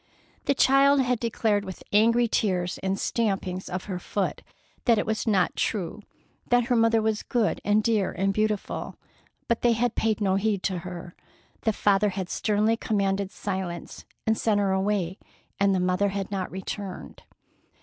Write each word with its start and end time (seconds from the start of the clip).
The 0.45 0.55
child 0.55 0.99
had 1.01 1.19
declared 1.19 1.63
with 1.63 1.83
angry 1.93 2.27
tears 2.27 2.79
and 2.81 2.97
stampings 2.97 3.69
of 3.69 3.83
her 3.83 3.99
small 3.99 4.29
foot, 4.29 4.41
that 4.85 4.97
it 4.97 5.05
was 5.05 5.27
not 5.27 5.55
true, 5.55 6.01
that 6.49 6.63
her 6.63 6.75
mother 6.75 7.03
was 7.03 7.21
good 7.21 7.61
and 7.63 7.83
dear 7.83 8.11
and 8.11 8.33
beautiful; 8.33 8.97
but 9.47 9.61
they 9.61 9.73
had 9.73 9.93
paid 9.93 10.19
no 10.19 10.37
heed 10.37 10.63
to 10.63 10.79
her. 10.79 11.13
The 11.65 11.73
father 11.73 12.09
had 12.09 12.29
sternly 12.31 12.75
commanded 12.77 13.29
silence 13.29 14.03
and 14.25 14.35
sent 14.35 14.59
her 14.59 14.71
away; 14.71 15.19
and 15.59 15.75
the 15.75 15.79
mother 15.79 16.09
had 16.09 16.31
not 16.31 16.49
returned. 16.49 17.21